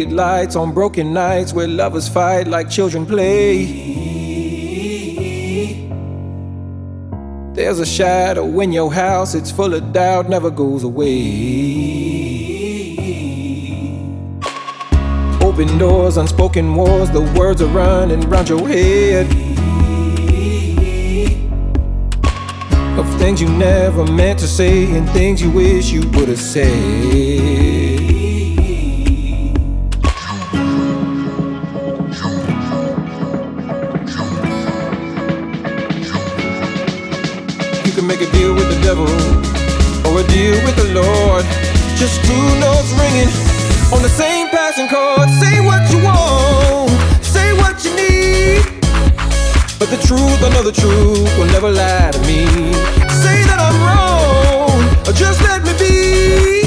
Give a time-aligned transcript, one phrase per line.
[0.00, 3.66] Faded lights on broken nights where lovers fight like children play.
[7.52, 11.10] There's a shadow in your house, it's full of doubt, never goes away.
[15.42, 19.26] Open doors, unspoken wars, the words are running round your head.
[22.98, 27.59] Of things you never meant to say and things you wish you would have said.
[50.62, 52.44] Know the truth, will never lie to me.
[53.24, 56.66] Say that I'm wrong, or just let me be.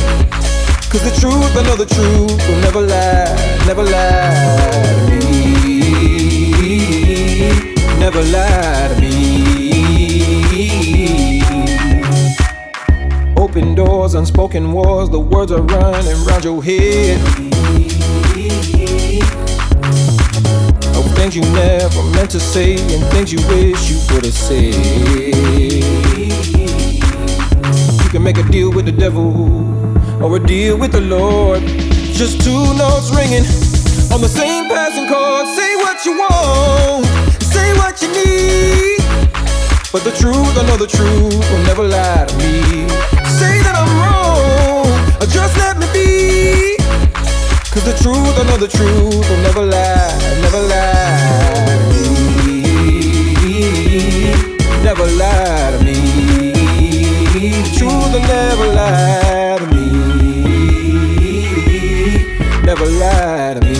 [0.90, 3.36] Cause the truth, I know the truth, will never lie,
[3.68, 5.30] never lie to me.
[8.00, 9.12] Never lie to me.
[13.38, 17.22] Open doors, unspoken wars, the words are running round your head.
[21.16, 24.74] Things you never meant to say and things you wish you would have said.
[28.04, 29.32] You can make a deal with the devil
[30.24, 31.62] or a deal with the Lord.
[32.14, 33.46] Just two notes ringing
[34.14, 35.48] on the same passing chord.
[35.48, 37.06] Say what you want,
[37.42, 39.00] say what you need.
[39.92, 42.88] But the truth, I know the truth will never lie to me.
[43.40, 45.93] Say that I'm wrong, just let me.
[47.84, 51.86] The truth, I know the truth will never lie, never lie to
[52.48, 52.62] me.
[54.82, 55.94] Never lie to me.
[57.34, 59.86] The truth will never lie to me.
[62.64, 63.78] Never lie to me.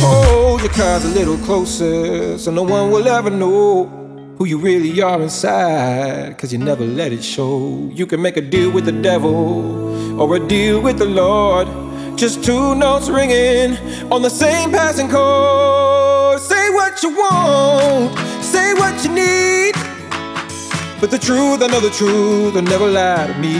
[0.00, 4.03] Hold your cards a little closer so no one will ever know
[4.64, 6.38] really are inside.
[6.38, 7.90] Cause you never let it show.
[7.92, 11.68] You can make a deal with the devil or a deal with the Lord.
[12.16, 13.76] Just two notes ringing
[14.10, 16.40] on the same passing chord.
[16.40, 19.74] Say what you want, say what you need.
[20.98, 23.56] But the truth, I know the truth, will never lie to me.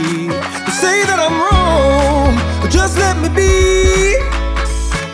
[0.67, 2.33] You say that I'm wrong,
[2.71, 4.17] just let me be.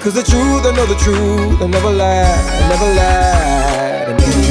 [0.03, 2.39] Cause the truth, I know the truth, will never lie,
[2.71, 4.50] never lie to me.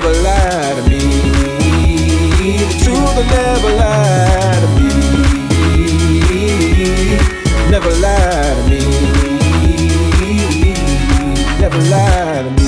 [0.00, 0.98] Never lie to me.
[2.56, 4.90] The truth will never lie to me.
[7.68, 8.80] Never lie to me.
[11.58, 12.67] Never lie to me.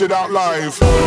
[0.00, 0.97] it out live.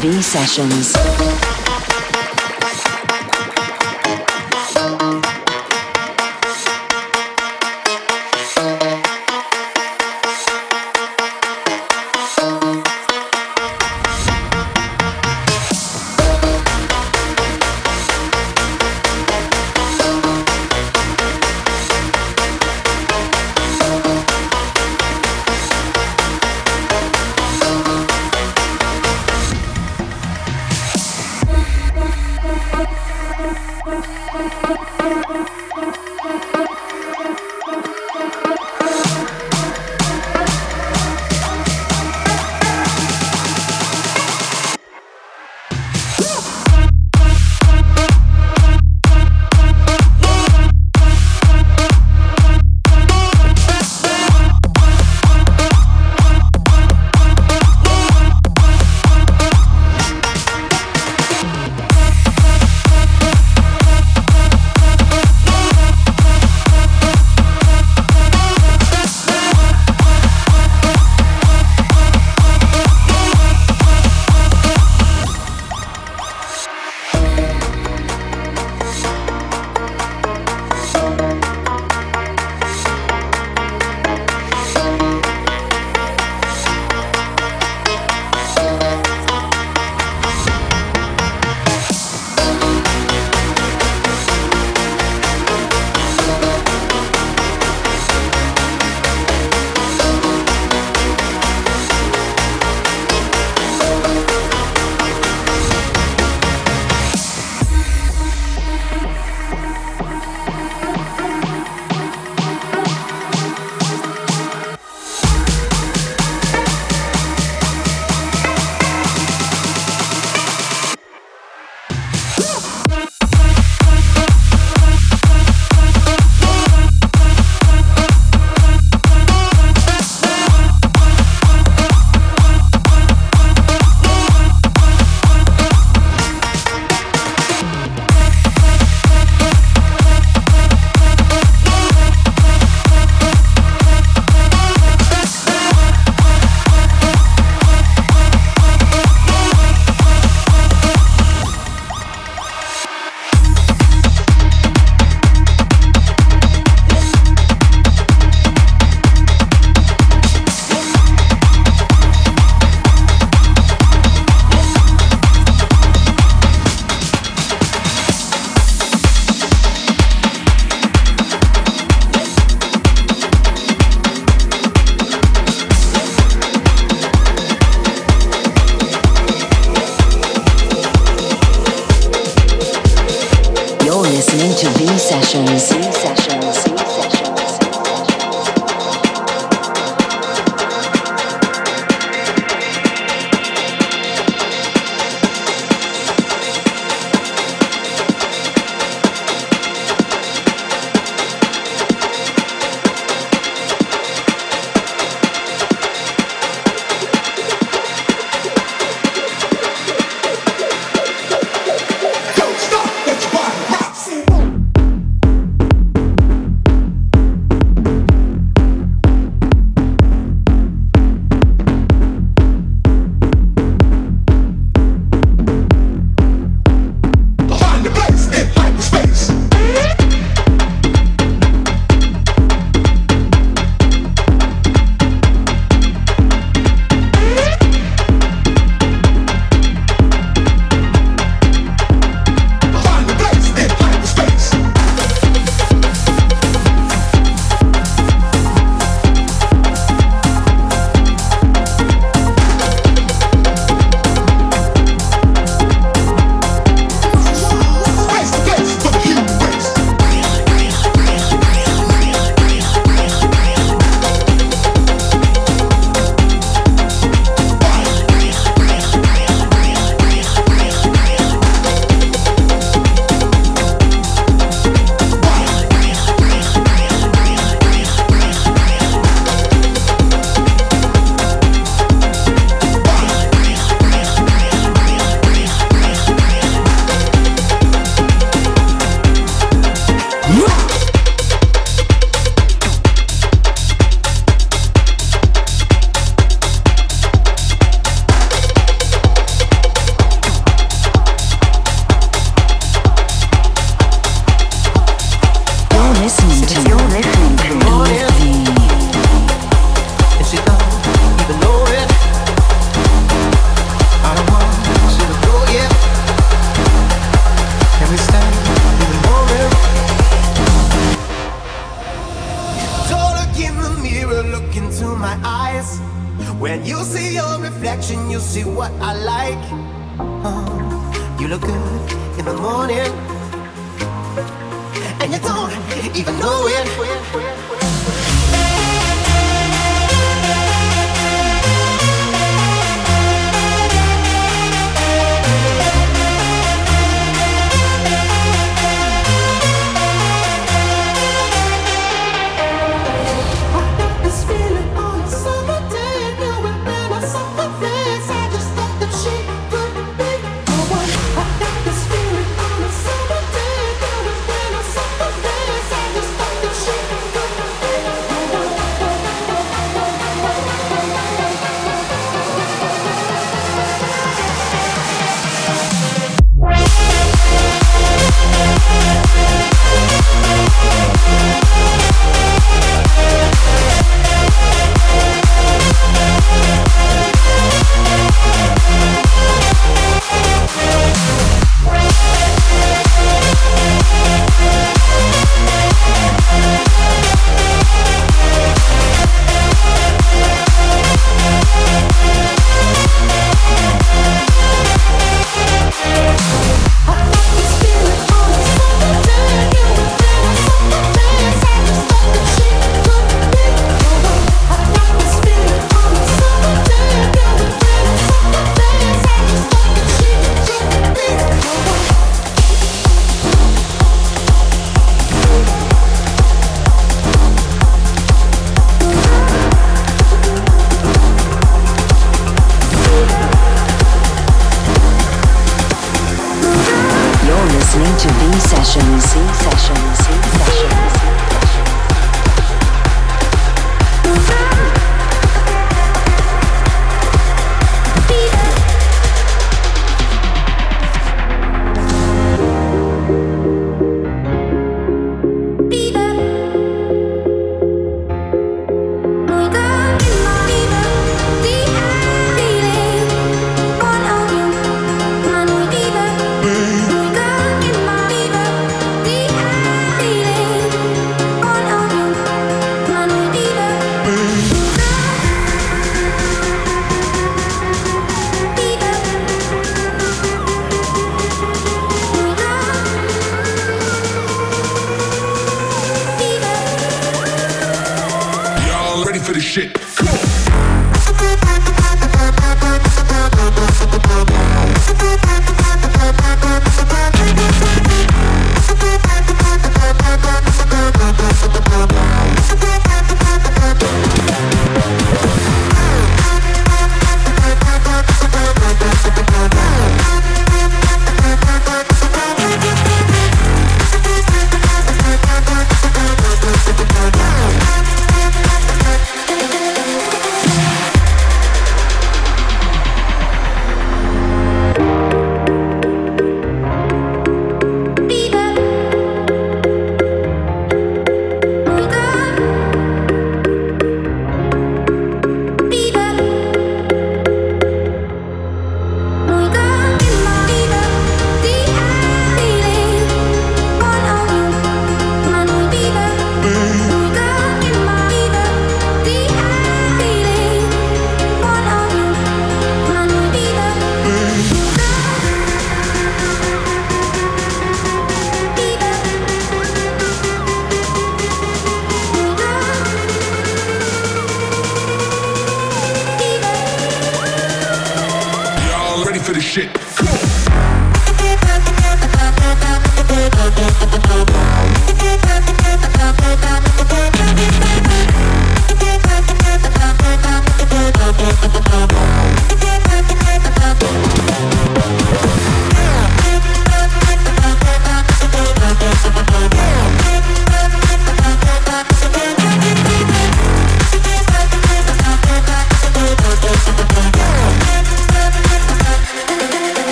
[0.00, 1.09] V Sessions.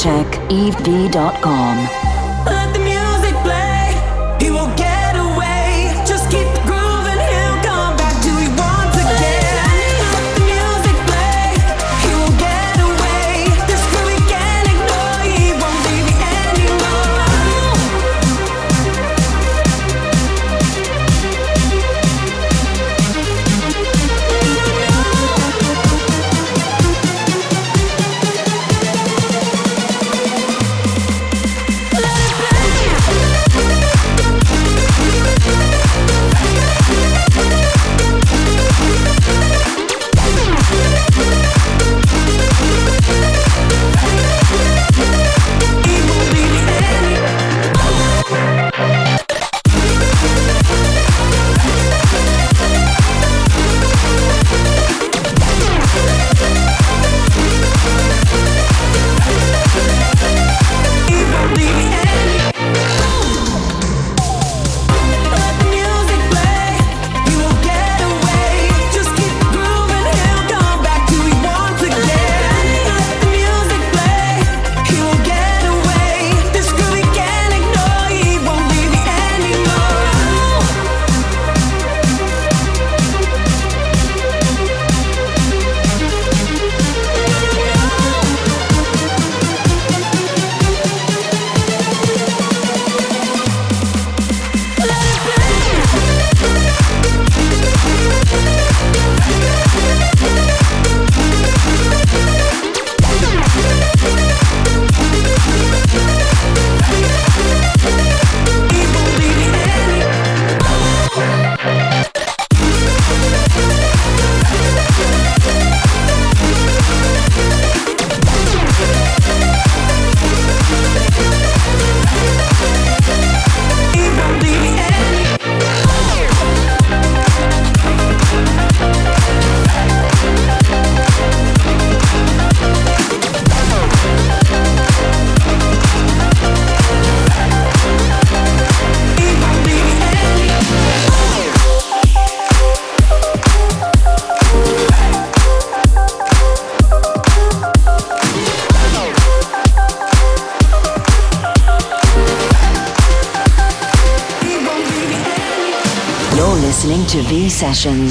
[0.00, 2.09] Check ev.com.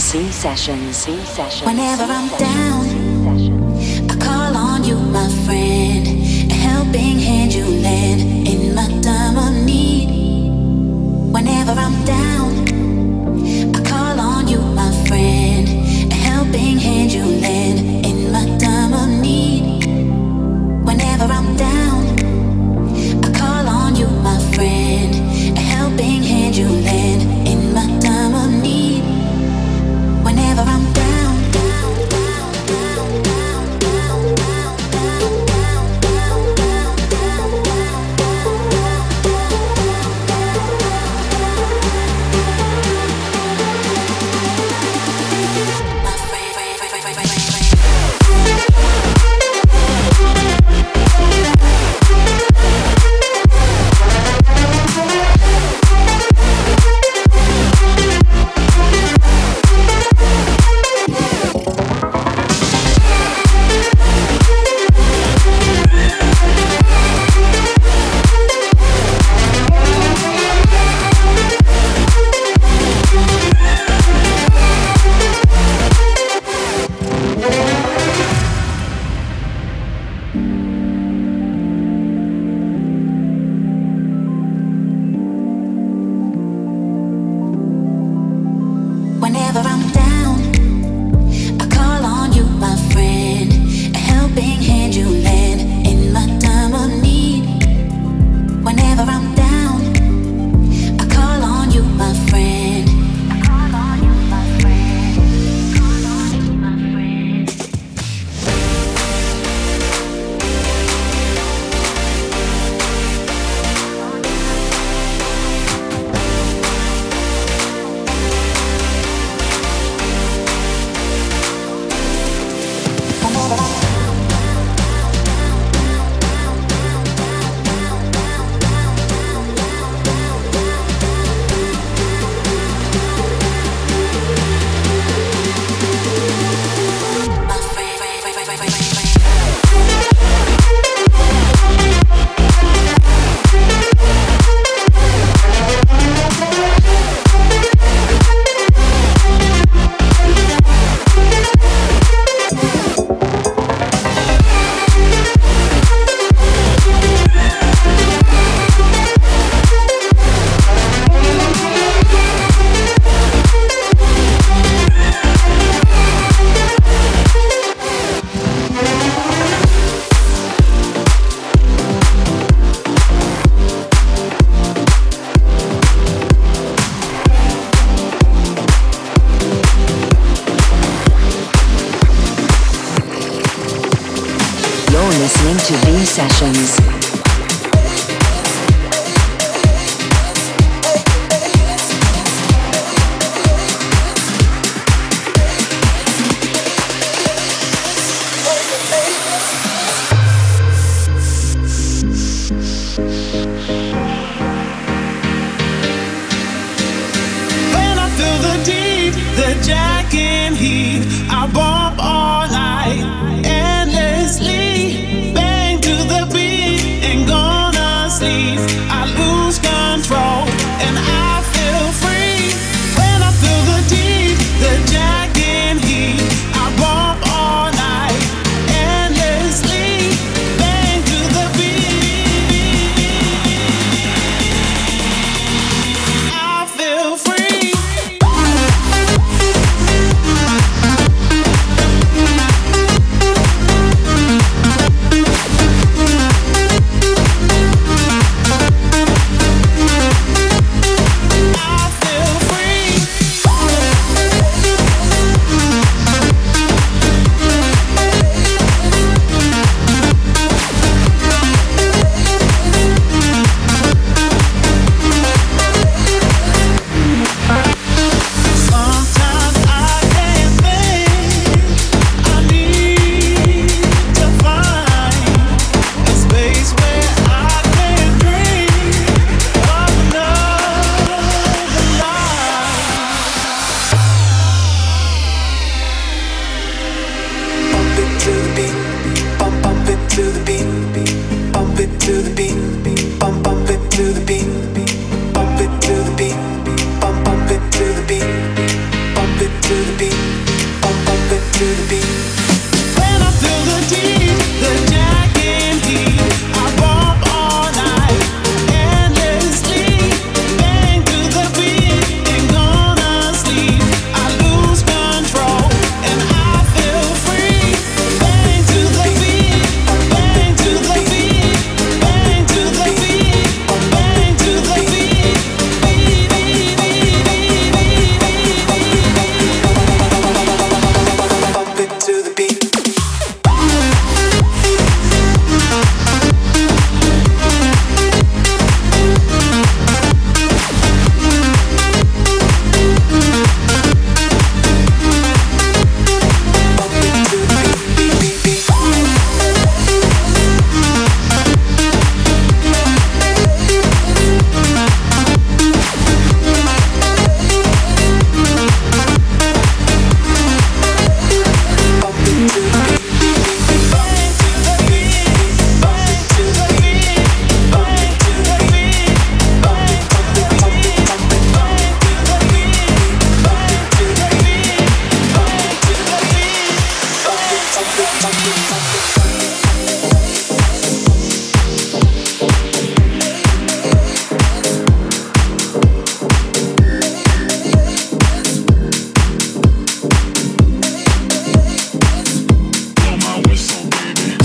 [0.09, 0.97] C sessions.
[0.97, 1.67] C sessions.
[1.67, 2.28] Whenever I'm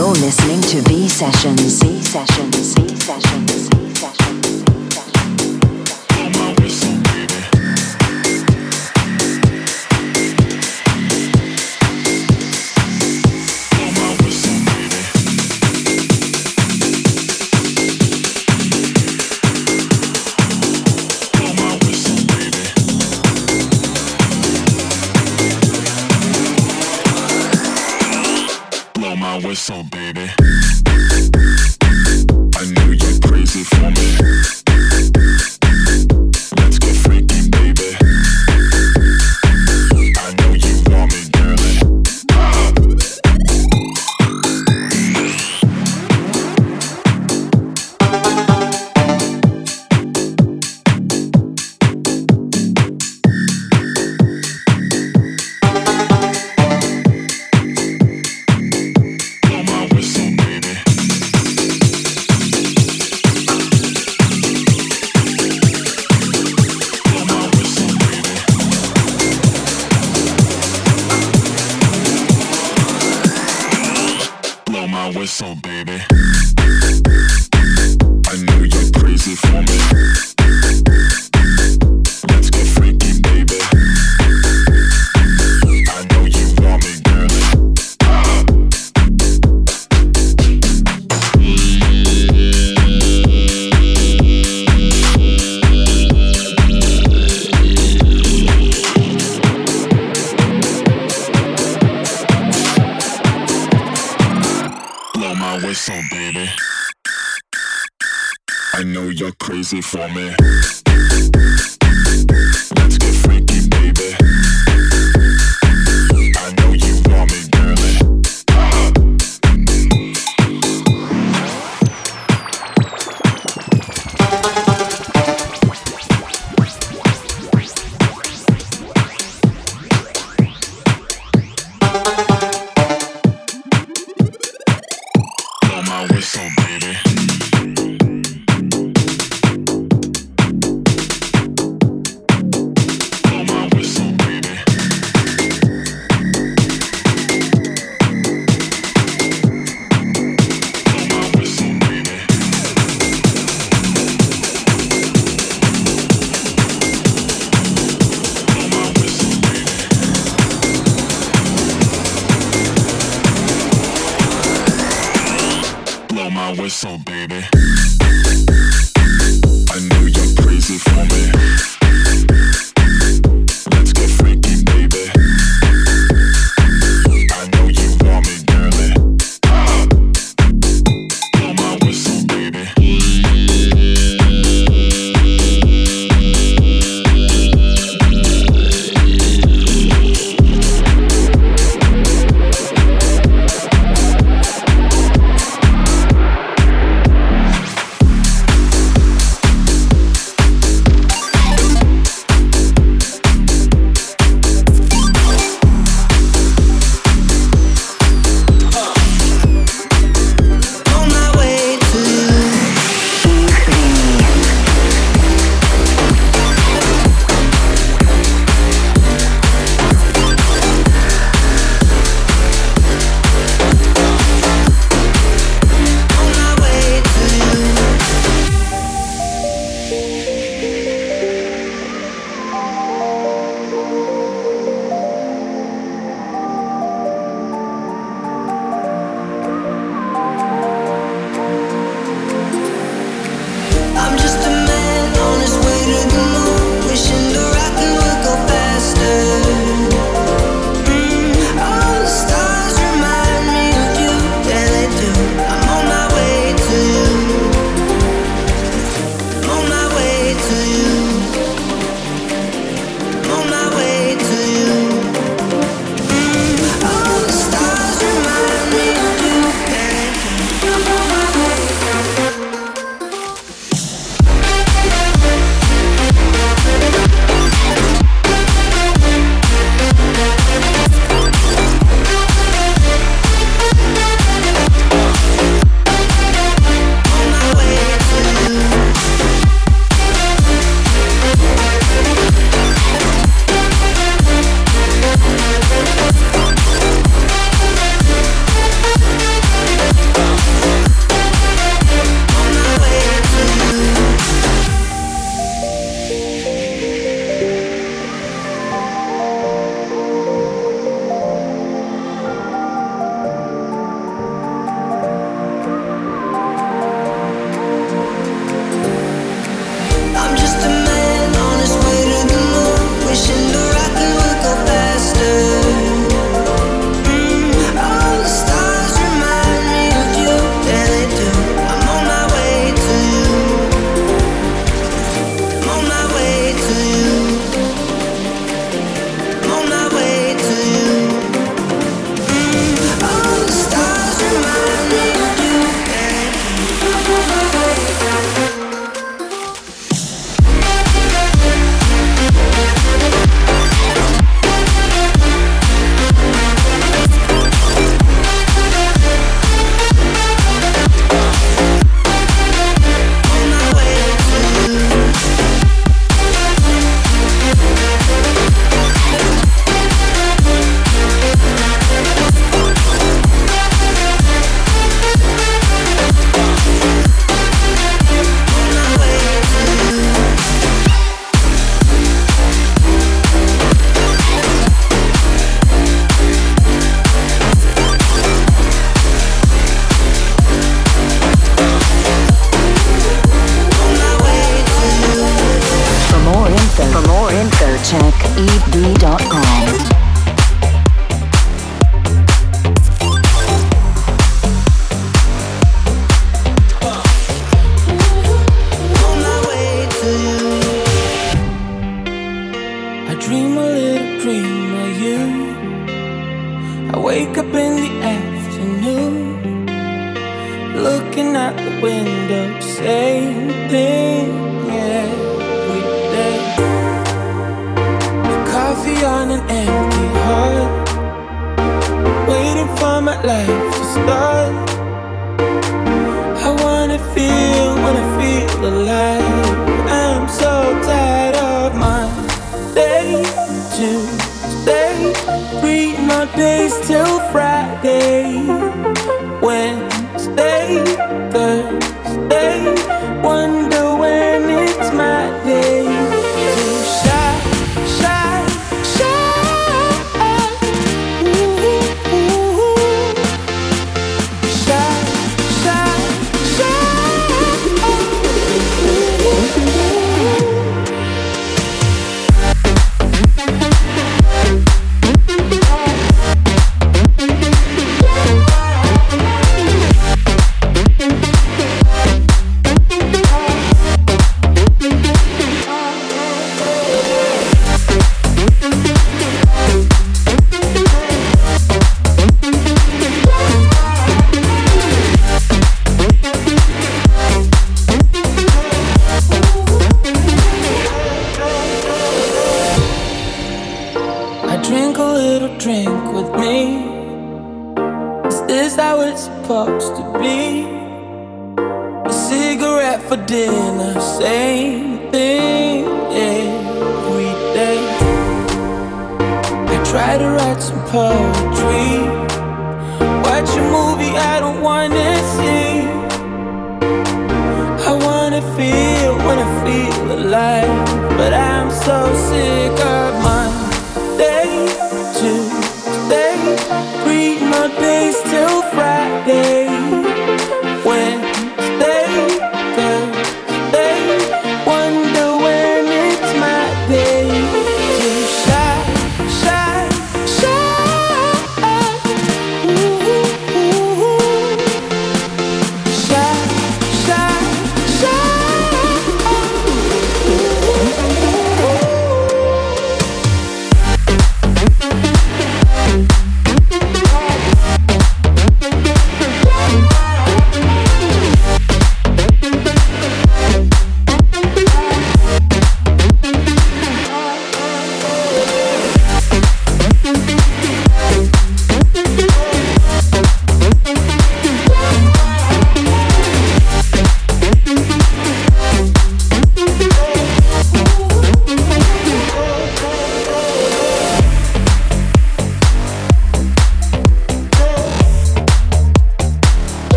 [0.00, 1.78] You're listening to B Sessions.
[1.78, 2.74] B Sessions.
[2.74, 3.59] B Sessions.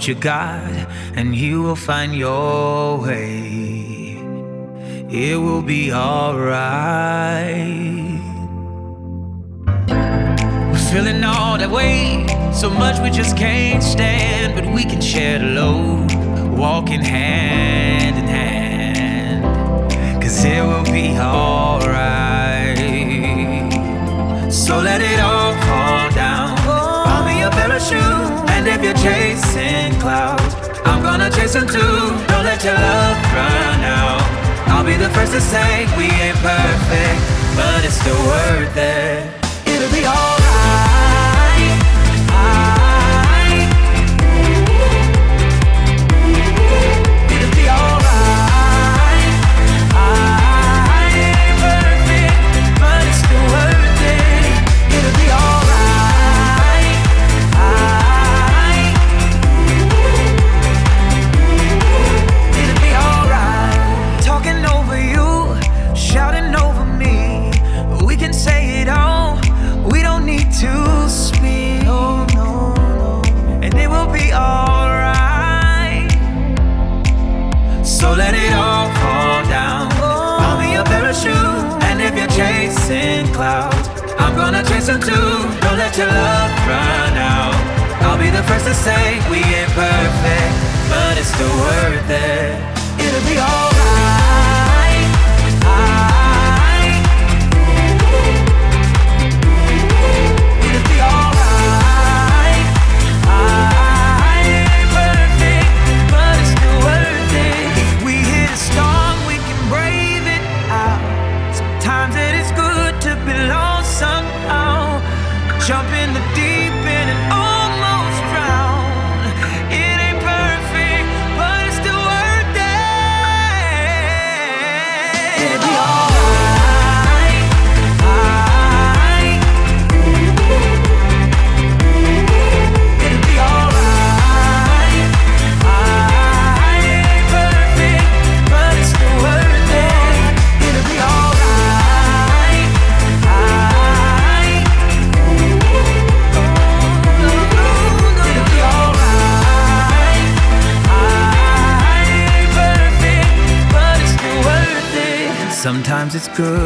[0.00, 0.72] what you got,
[1.14, 4.16] and you will find your way.
[5.10, 7.58] It will be alright.
[10.72, 15.38] We're feeling all that weight, so much we just can't stand, but we can share
[15.38, 16.10] the load,
[16.56, 20.22] walking hand in hand.
[20.22, 22.78] Cause it will be alright.
[24.50, 26.56] So let it all fall down.
[27.04, 27.70] Buy me a pair.
[28.60, 30.54] And if you're chasing clouds,
[30.84, 31.80] I'm gonna chase them too.
[32.28, 34.20] Don't let your love run out.
[34.68, 37.20] I'll be the first to say we ain't perfect,
[37.56, 39.26] but it's still worth it.
[39.66, 40.39] It'll be all.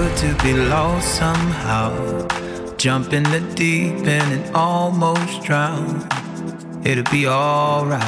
[0.09, 2.27] to be lost somehow.
[2.77, 6.07] Jump in the deep end and almost drown.
[6.85, 8.03] It'll be alright.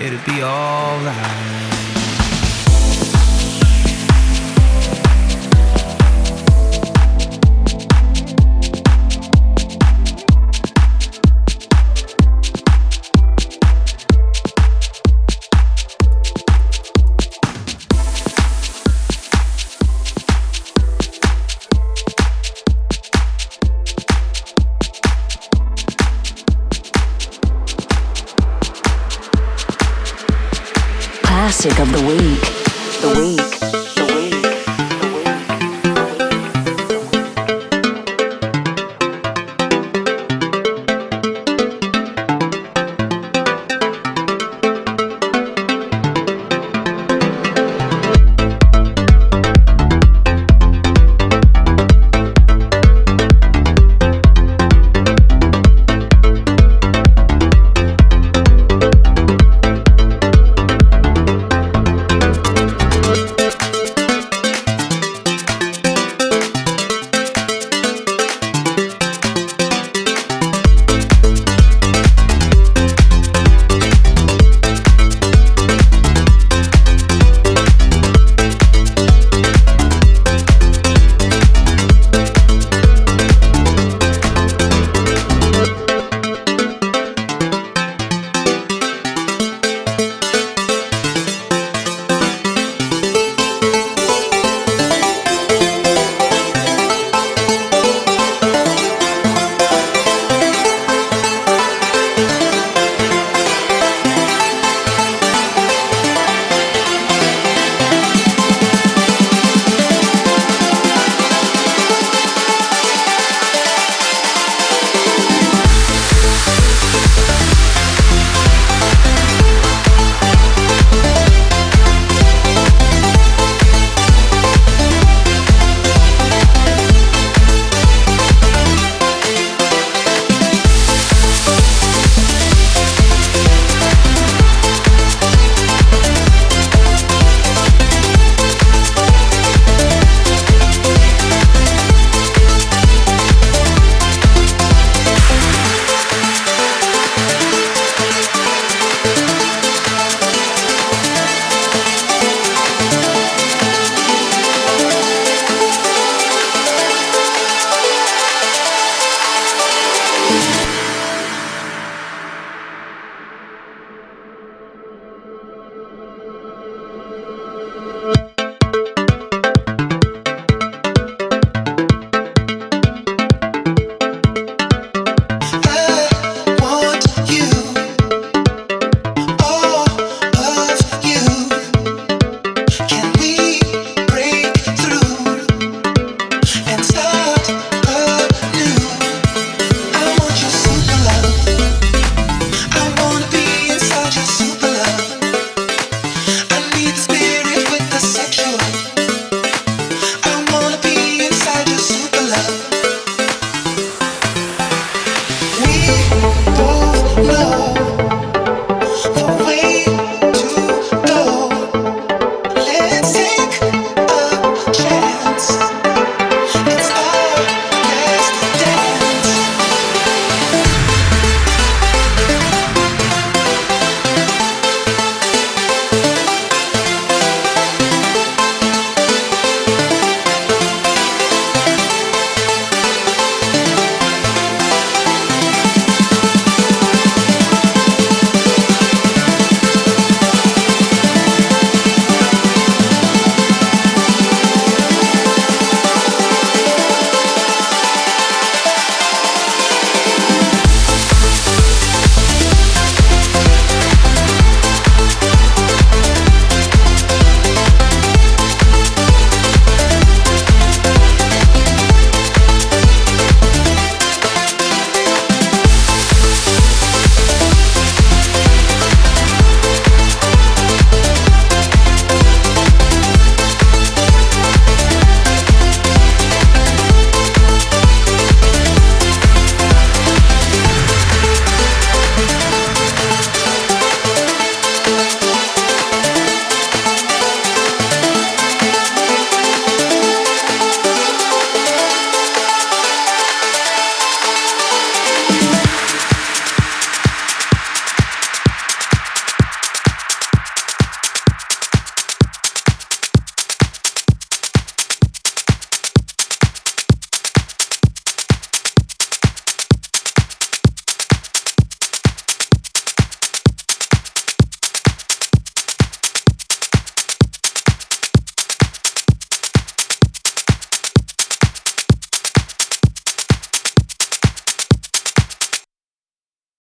[0.00, 1.65] It'll be alright.
[31.46, 32.40] classic of the week.
[33.02, 33.75] The week.